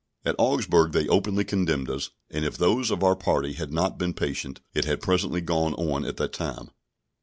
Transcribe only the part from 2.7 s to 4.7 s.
of our party had not been patient,